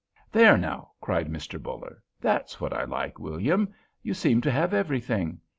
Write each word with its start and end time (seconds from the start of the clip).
"There 0.31 0.57
now!" 0.57 0.93
cried 0.99 1.27
Mr. 1.29 1.61
Buller. 1.61 2.01
"That's 2.19 2.59
what 2.59 2.73
I 2.73 2.85
like. 2.85 3.19
William, 3.19 3.71
you 4.01 4.15
seem 4.15 4.41
to 4.41 4.49
have 4.51 4.73
everything! 4.73 5.39